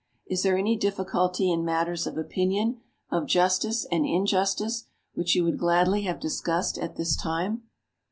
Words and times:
Is 0.25 0.41
there 0.41 0.57
any 0.57 0.75
difficulty 0.75 1.51
in 1.51 1.63
matters 1.63 2.07
of 2.07 2.17
opinion, 2.17 2.81
of 3.11 3.27
justice 3.27 3.85
and 3.91 4.03
injustice, 4.03 4.85
which 5.13 5.35
you 5.35 5.43
would 5.43 5.59
gladly 5.59 6.01
have 6.05 6.19
discussed 6.19 6.79
at 6.79 6.95
this 6.95 7.15
time? 7.15 7.61